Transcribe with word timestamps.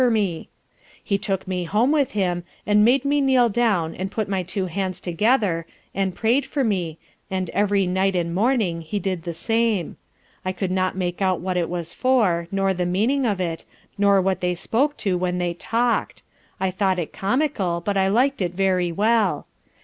for 0.01 0.09
me. 0.09 0.49
He 1.03 1.19
took 1.19 1.47
me 1.47 1.65
home 1.65 1.91
with 1.91 2.13
him, 2.13 2.43
and 2.65 2.83
made 2.83 3.05
me 3.05 3.21
kneel 3.21 3.49
down, 3.49 3.93
and 3.93 4.09
put 4.09 4.27
my 4.27 4.41
two 4.41 4.65
hands 4.65 4.99
together, 4.99 5.67
and 5.93 6.15
pray'd 6.15 6.43
for 6.43 6.63
me, 6.63 6.97
and 7.29 7.51
every 7.51 7.85
night 7.85 8.15
and 8.15 8.33
morning 8.33 8.81
he 8.81 8.97
did 8.97 9.21
the 9.25 9.33
same. 9.35 9.97
I 10.43 10.53
could 10.53 10.71
not 10.71 10.97
make 10.97 11.21
out 11.21 11.39
what 11.39 11.55
it 11.55 11.69
was 11.69 11.93
for, 11.93 12.47
nor 12.51 12.73
the 12.73 12.87
meaning 12.87 13.27
of 13.27 13.39
it, 13.39 13.63
nor 13.95 14.19
what 14.19 14.41
they 14.41 14.55
spoke 14.55 14.97
to 15.05 15.19
when 15.19 15.37
they 15.37 15.53
talk'd 15.53 16.23
I 16.59 16.71
thought 16.71 16.97
it 16.97 17.13
comical, 17.13 17.79
but 17.79 17.95
I 17.95 18.09
lik'd 18.09 18.41
it 18.41 18.55
very 18.55 18.91
well. 18.91 19.45